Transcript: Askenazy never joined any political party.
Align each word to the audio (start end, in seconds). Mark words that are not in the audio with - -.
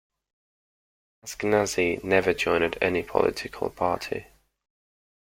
Askenazy 1.23 2.03
never 2.03 2.33
joined 2.33 2.75
any 2.81 3.03
political 3.03 3.69
party. 3.69 4.25